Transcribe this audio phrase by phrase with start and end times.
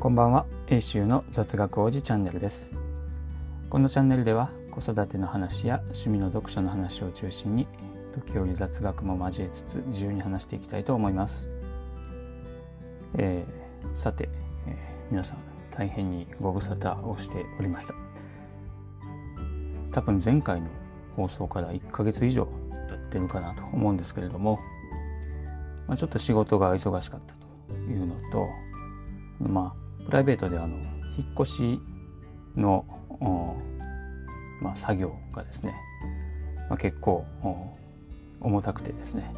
[0.00, 0.46] こんばんは。
[0.68, 2.72] 英州の雑学王子チャンネルです。
[3.68, 7.66] このチャンネルでは子育ての話や趣味の読書の話を中心に
[8.14, 11.50] 時折雑学も交えつつ自由に話していきたいと思います、
[13.18, 14.30] えー、さて、
[14.66, 14.74] えー、
[15.10, 15.38] 皆さん
[15.76, 17.94] 大変にご無沙汰をしておりました。
[19.92, 20.68] 多分前回の
[21.14, 24.60] 放送から1ヶ月以上経ってるかなと思うんですけれども、
[25.86, 27.34] まあ、ちょっと仕事が忙しかった
[27.74, 28.48] というのと
[29.38, 29.79] まあ
[30.10, 30.76] プライベートであの
[31.16, 31.80] 引っ越し
[32.56, 32.84] の、
[34.60, 35.72] まあ、作業がですね、
[36.68, 37.24] まあ、結構
[38.40, 39.32] 重たくてですね、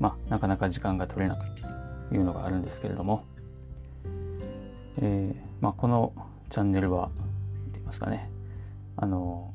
[0.00, 3.26] まあ、なかなか時間が取れなくてというのがあるんですけれども、
[5.02, 6.14] えーまあ、この
[6.48, 7.10] チャンネルは
[7.64, 8.30] 言っていますかね
[8.96, 9.52] あの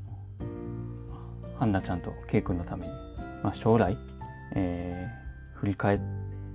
[1.58, 2.94] ハンナちゃんとケイ君のために、
[3.42, 3.98] まあ、将来、
[4.54, 6.00] えー、振り返っ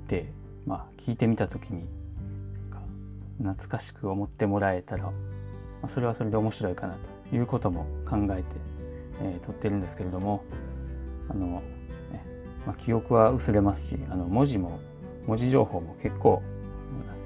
[0.07, 0.31] て、
[0.65, 1.96] まあ、聞いてみた時に
[3.39, 5.13] 懐かしく思ってもらえたら、ま
[5.85, 6.97] あ、それはそれで面白いかな
[7.31, 8.45] ということも考えて、
[9.23, 10.45] えー、撮ってるんですけれども
[11.29, 11.63] あの、
[12.13, 12.25] ね
[12.67, 14.81] まあ、記憶は薄れますしあの文字も
[15.27, 16.43] 文字情報も結構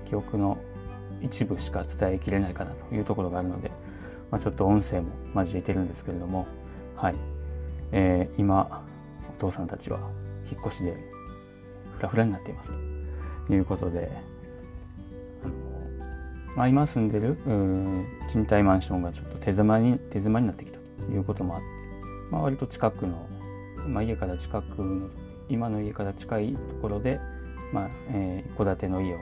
[0.06, 0.58] 記憶の
[1.22, 3.70] 一部しか伝えきれないかなというところがあるので、
[4.30, 6.46] まあ、ちょっと音声も交えてるんですけれども、
[6.96, 7.14] はい。
[7.92, 8.84] えー、今
[9.28, 9.98] お父さんたちは
[10.50, 10.96] 引っ越しで
[11.96, 12.72] フラフラになっています
[13.46, 14.10] ということで
[16.56, 17.36] まあ、今住んでる
[18.30, 21.66] 賃貸マンションがちょっと手狭に手狭になってきたということもあって、
[22.30, 23.28] まあ、割と近くの、
[23.86, 25.08] まあ、家から近くの
[25.48, 27.20] 今の家から近いところで、
[27.72, 29.18] まあえー、戸建ての家を、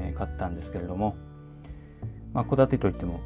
[0.00, 1.16] えー、買ったんですけれども、
[2.32, 3.20] まあ、戸建てといっても、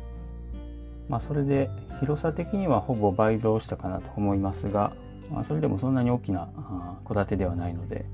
[1.08, 1.68] まあ、それで
[2.00, 4.92] 広さ的にはほぼ倍増したかなと思いますが、
[5.32, 6.48] まあ、それでもそんなに大きな
[7.06, 8.04] 戸建てではないので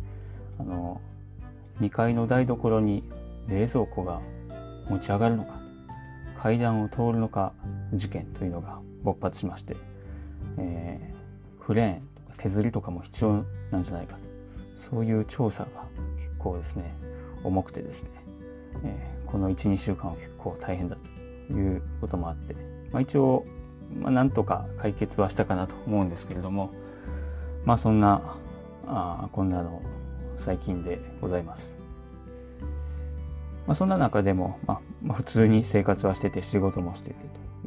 [0.59, 1.01] あの
[1.81, 3.05] 2階の台所に
[3.49, 4.21] 冷蔵庫が
[4.91, 5.61] 持ち上がるのか
[6.43, 7.53] 階段を通るのか
[7.95, 9.77] 事件というのが勃発しまして、
[10.59, 14.21] えー、クレーンとか手釣りとかも必要なんじゃないかと
[14.75, 15.69] そういう調査が
[16.17, 16.95] 結構ですね
[17.45, 18.11] 重くてですね、
[18.85, 20.97] えー、この12週間は結構大変だ
[21.49, 22.55] ということもあって、
[22.91, 23.45] まあ、一応、
[24.01, 26.71] まあ、なんとか解決はしたかなと思うんですけれども
[27.65, 28.37] まあそんな
[28.87, 29.83] あこんなの
[30.37, 31.80] 最近でございます。
[33.71, 37.17] まあ、そんな中でも、まあ、普通に生活はしてて仕事もしてて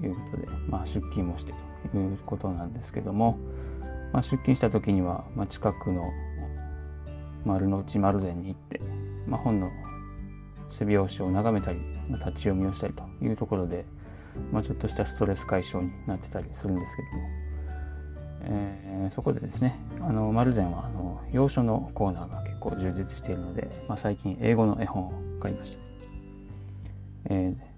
[0.02, 1.54] ということで、まあ、出勤もして
[1.94, 3.40] ということなんですけども、
[4.12, 6.12] まあ、出勤した時には、まあ、近くの
[7.46, 8.82] 丸の内丸善に行って、
[9.30, 9.72] まあ、本の
[10.68, 13.86] 背表紙を眺めたり、まあ、立ち読みをしたりというところで、
[14.52, 17.30] まあ、ちょっとしたストレス解消になってたりするんですけども、
[18.42, 25.93] えー、そこでですねあの丸善はあの洋書のコーナーが結構充実しているので、まあ、最近英語の絵本を買いました。
[27.30, 27.74] えー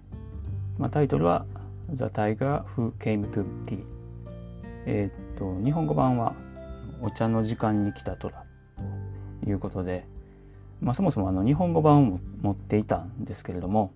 [0.78, 1.46] まあ、タイトルは
[1.92, 3.84] The Tiger Who Came to Tea
[4.86, 6.34] えっ、と日本語版は
[7.00, 8.44] お茶の時間に来た虎
[9.42, 10.06] ということで、
[10.80, 13.92] まあ、そもそもあの日本語版を持っていたんですけれども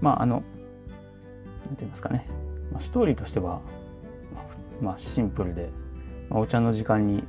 [0.00, 0.42] まああの
[1.66, 2.26] 何て言いますかね、
[2.72, 3.60] まあ、ストーリーとしては、
[4.80, 5.70] まあ、シンプルで、
[6.28, 7.24] まあ、お茶の時間に、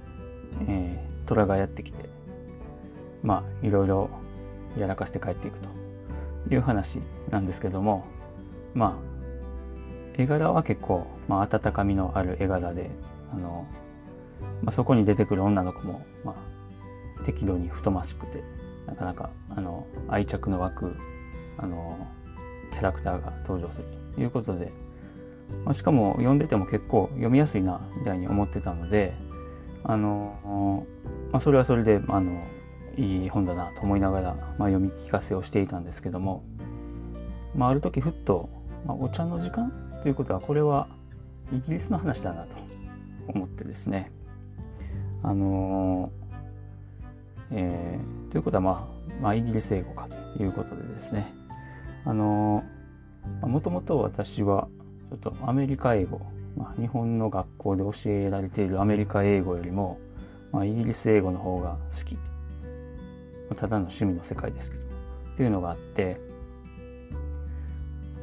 [0.67, 2.09] えー、虎がやってきて
[3.21, 4.09] まあいろいろ
[4.77, 5.82] やらかして帰っていくと。
[6.53, 6.99] いう話
[7.29, 8.05] なんですけども
[8.73, 9.13] まあ
[10.15, 12.91] 絵柄は結構、まあ、温かみのある絵柄で
[13.33, 13.67] あの、
[14.61, 16.35] まあ、そこに出てくる女の子も、ま
[17.19, 18.43] あ、適度に太ましくて
[18.85, 20.95] なかなかあの愛着の湧く
[21.57, 22.07] あの
[22.71, 24.71] キャラクターが登場するということで、
[25.65, 29.13] まあ、しかも読んでても結構読みやすいなみたいに思ってたので
[29.83, 30.85] あの、
[31.31, 32.43] まあ、それはそれであの
[32.97, 36.43] いい本だなと思いながら、まあ、読み聞かせをしていたんですけども、
[37.55, 38.49] まあ、ある時ふっと、
[38.85, 39.71] まあ、お茶の時間
[40.03, 40.87] ということはこれは
[41.51, 42.53] イギリスの話だなと
[43.27, 44.11] 思ってですね。
[45.21, 50.07] あのー、えー、ということは、まあ、まあイギリス英語か
[50.37, 51.33] ということでですね。
[52.05, 52.63] あの
[53.41, 54.67] もともと私は
[55.09, 56.19] ちょっとアメリカ英語、
[56.57, 59.99] まあ、日本の学校で教えられているアメリカ英語よりも、
[60.51, 62.17] まあ、イギリス英語の方が好き。
[63.55, 64.83] ただの趣味の世界ですけど
[65.33, 66.19] っていうのがあって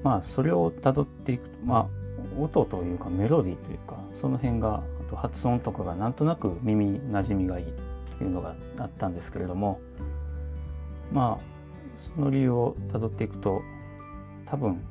[0.02, 7.66] まあそれをたどっていくとまあ音というかメロディーというかその辺があと発音とかがなんとなく耳なじみがいい
[8.18, 9.80] というのがあったんですけれども
[11.12, 11.50] まあ
[11.96, 13.62] その理由をたどっていくと
[14.46, 14.82] 多分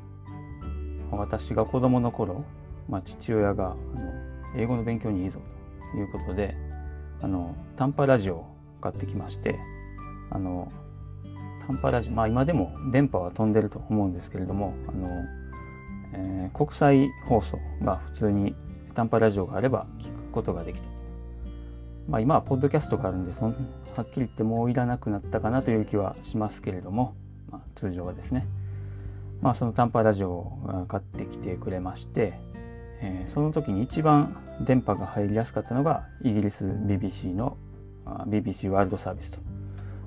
[1.12, 2.46] 私が子供の頃、
[2.88, 4.14] まあ、父親があの
[4.56, 5.42] 英語の勉強にいいぞ
[5.92, 6.56] ということで
[7.22, 9.60] あの短波ラジオを買ってきまして
[10.31, 10.72] あの
[11.68, 15.08] 短波ラジオ、まあ今でも電波は飛んでると思うんですけれども、あの、
[16.14, 18.56] えー、国際放送が普通に
[18.96, 20.88] 短波ラジオがあれば聞くことができた。
[22.08, 23.56] まあ今はポッドキャストがあるんで、その
[23.96, 27.14] はっきり言ってもういらなくなったかなという気はしますけれども、
[27.52, 28.48] まあ、通常はですね。
[29.42, 32.34] まあその短波ラジオを買ってきてくれまして、
[33.02, 37.58] えー、その時に一番電波が入りやすかったのがイギリス BBC の
[38.28, 39.49] BBC ワールドサービスと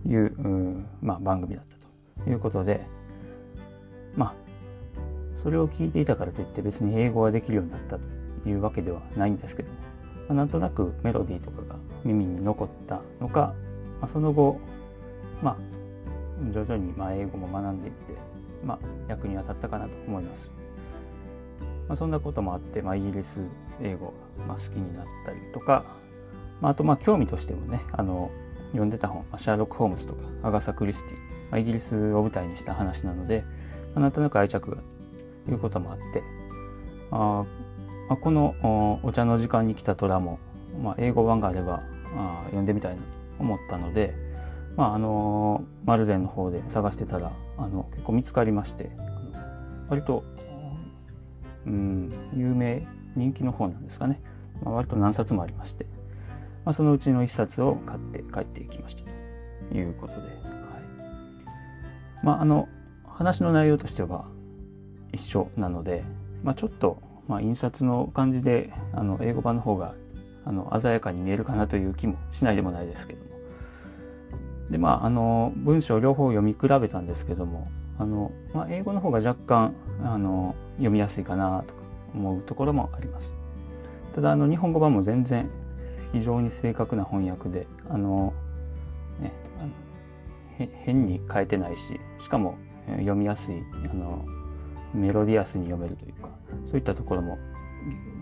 [0.06, 1.64] いう、うまあ、番組だっ
[2.19, 2.81] たということで
[4.16, 4.34] まあ
[5.37, 9.84] それを聞いていたからといって別に英語ができるようになったというわけではないんですけども、ま
[10.31, 13.54] あ、なんとなくメロディーとかが耳に残ったのか、
[14.00, 14.60] まあ、その後
[15.43, 15.72] まあ
[16.52, 18.14] 徐々にまあ英語も学んでいって、
[18.64, 18.78] まあ、
[19.08, 20.50] 役に立ったかなと思います。
[21.88, 23.43] まあ、そんなこともあって、まあ、イギリス
[23.82, 24.14] 英語
[24.48, 25.84] が、好きになったりとか、
[26.60, 28.31] まあ、あとまあ興味としてもねあの
[28.72, 31.16] 読んでた本、シャーロック・ホームズとかアガサ・クリスティ、
[31.50, 33.44] まあ、イギリスを舞台にした話なので、
[33.94, 34.82] まあ、なんとなく愛着が
[35.44, 36.22] ということもあって
[37.10, 37.44] あ、
[38.08, 40.38] まあ、このお茶の時間に来た虎も、
[40.82, 41.82] まあ、英語版があれば
[42.16, 43.06] あ読んでみたいなと
[43.40, 44.14] 思ったので、
[44.76, 48.90] まああのマルゼンの方で探してたらあの結構見つかりまして
[49.88, 50.24] 割と
[51.66, 52.86] うん有名
[53.16, 54.20] 人気の本なんですかね、
[54.62, 55.86] まあ、割と何冊もありまして、
[56.64, 59.04] まあ、そのうちの1冊を買って帰っていきました。
[59.70, 60.28] ということで、はい、
[62.22, 62.68] まああの
[63.06, 64.26] 話の内容としては
[65.12, 66.02] 一緒なので、
[66.42, 69.94] まあ、ちょっと、まあ、印刷の感じであの英語版の方が
[70.44, 73.32] あの鮮やかに見えるかなという気もしないでもないですけども。
[74.70, 77.68] でまああの文章両方読み比べたんですけども
[77.98, 81.82] あの、まあ、英語の方が若干あの読みやすいかなとか
[82.14, 83.36] 思うところもあります。
[84.14, 85.48] ただあの日本語版も全然
[86.12, 88.32] 非常に正確な翻訳であの、
[89.20, 89.32] ね、
[90.58, 92.56] あの変に変えてないししかも
[92.86, 93.56] 読みやすい
[93.90, 94.24] あの
[94.94, 96.28] メロディアスに読めるというか
[96.70, 97.38] そういったところも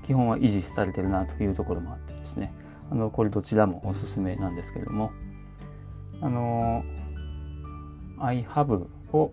[0.05, 2.53] 基本は維持されてるなというところもあってですね。
[2.91, 5.13] あのこれどちらもおすすめなんですけれども
[6.21, 6.83] あの
[8.19, 9.33] I have を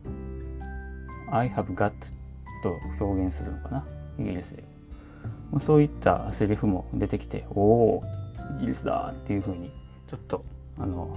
[1.32, 1.92] I have got
[2.62, 3.86] と表現するのかな
[4.20, 4.64] イギリスで。
[5.60, 8.04] そういったセリフも出てきておお
[8.58, 9.70] イギリスだっていうふうに
[10.08, 10.44] ちょっと
[10.80, 11.16] あの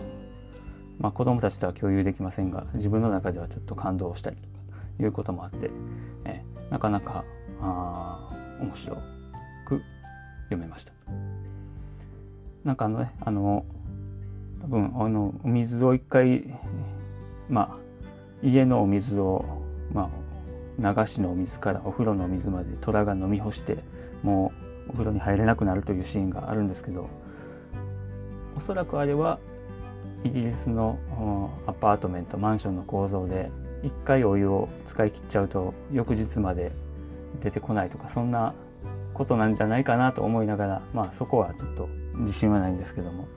[0.99, 5.71] まあ子供たちとは共有できませんが自分の中ではちょっと感動したりとかいうこともあって
[6.25, 7.25] えなかなか
[7.61, 8.29] あ
[8.61, 8.97] 面白
[9.67, 9.82] く
[10.44, 10.93] 読めました。
[12.65, 13.65] なんかあのねあの
[14.62, 16.44] 多分あのお水を一回
[17.49, 17.76] まあ
[18.43, 19.44] 家のお水を
[19.93, 20.11] ま
[20.79, 23.79] あ流しのお水からお風呂のお水まで虎が飲み干して
[24.23, 24.53] も
[24.87, 27.09] うお風呂に入れなくなるというシーンがあるんですけど
[28.61, 29.39] おそらくあれは
[30.23, 30.99] イギリスの
[31.67, 33.51] アパートメントマンションの構造で
[33.83, 36.71] 一回お湯を使い切っちゃうと翌日まで
[37.43, 38.53] 出てこないとかそんな
[39.15, 43.29] ことなんじゃないかなと思いながらまあそこはちょっと自信はないんですけども、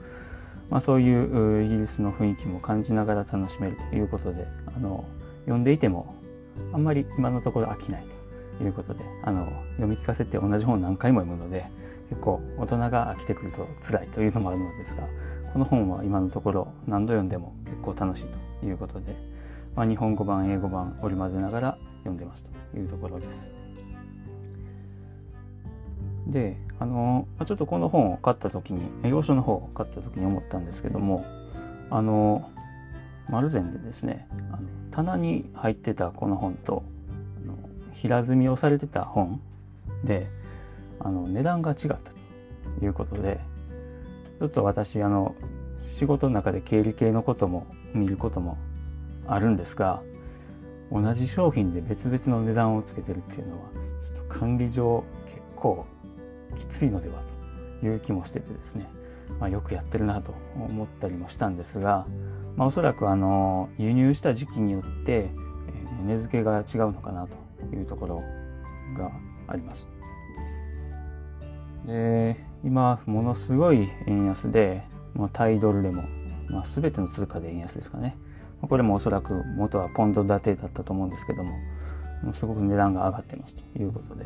[0.68, 5.06] まあ、そういうイギリスの雰囲気も感じながら楽しめるということであの
[5.46, 6.14] 読んでいても
[6.74, 8.04] あんまり今のところ飽きない
[8.58, 11.64] ということであの読み聞かせて同じ本何回も読むので
[12.14, 15.02] 結構大人が飽きてくると辛いというのもあるのですが
[15.52, 18.26] この本は今のところ何度読んでも結構楽しい
[18.60, 19.16] ということで、
[19.74, 23.52] まあ、日本語版英語版織り交ぜながら読んでますというところです。
[26.28, 31.24] であのちょっとこの本を買った時に洋書の方を買った時に思ったんですけども
[31.90, 32.50] あの
[33.28, 36.82] マルゼンでですねあの棚に入ってたこの本と
[37.92, 39.40] 平積みをされてた本
[40.04, 40.26] で
[41.04, 43.38] あの値段が違ったということで
[44.40, 45.34] ちょっと私あの
[45.80, 48.58] 仕事の中で経理系のことも見ることも
[49.26, 50.02] あるんですが
[50.90, 53.68] 同じ商品で別々の値段をつけてるっていうのは
[54.00, 55.86] ちょっと管理上結構
[56.56, 57.22] きついのでは
[57.80, 58.86] という気もしててですね、
[59.40, 62.06] まあ、よくやってるなと思ったりもしたんですが、
[62.56, 65.28] まあ、おそらくあの輸入した時期によって、
[66.06, 68.22] 値付けが違うのかなというところ
[68.96, 69.10] が
[69.48, 69.88] あります。
[71.86, 74.82] で今ものすごい円安で、
[75.14, 76.04] まあ、タイドルでも、
[76.48, 78.16] まあ、全ての通貨で円安ですかね。
[78.68, 84.24] これもおそらく元はポンド建てだったと思うんですけどもすごく値段が上がってますということで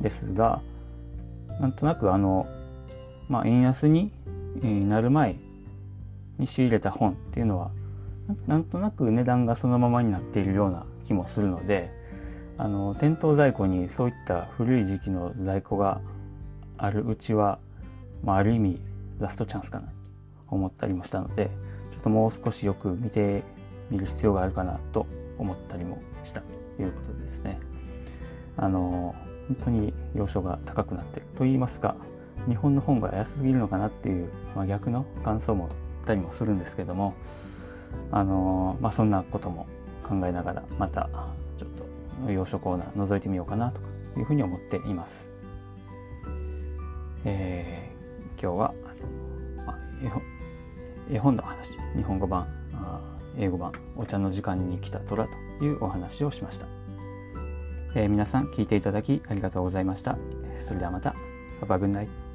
[0.00, 0.60] ですが
[1.60, 2.46] なんとなくあの、
[3.28, 4.12] まあ、円安に
[4.88, 5.36] なる前
[6.38, 7.70] に仕入れた本っていうのは
[8.46, 11.90] なんとなく値段がそのままになっているような気もするので
[12.58, 16.00] あの店頭在庫にそういった古い時期の在庫が
[16.78, 17.58] あるうちは、
[18.22, 18.80] まあ、ある意味
[19.18, 19.92] ラストチャンスかなと
[20.48, 21.50] 思ったりもしたので
[21.92, 23.42] ちょっともう少しよく見て
[23.90, 25.06] 見る必要があるかなと
[25.38, 26.42] 思ったりもした
[26.76, 27.58] ということですね。
[28.56, 29.14] あの
[29.48, 31.94] 本当に要所が高くなってると言いますか
[32.48, 37.14] 日本の本が安すぎるのかなっていう、まあ、逆の感想も言ったりもするんですけども
[38.10, 39.66] あの、まあ、そんなことも
[40.08, 41.08] 考えながらまた
[41.58, 43.80] ちょっと要所コーナー覗いてみようかなと
[44.18, 45.35] いうふうに思っています。
[47.24, 48.74] えー、今日は、
[49.66, 50.22] まあ、絵本
[51.10, 52.46] 絵本の話日本語版
[53.38, 55.26] 英語版お茶の時間に来た虎
[55.58, 56.66] というお話をしました、
[57.94, 60.16] えー、皆さん聞いていただきありがとうございました。
[60.58, 61.14] それではまた。
[61.60, 62.25] Have a good night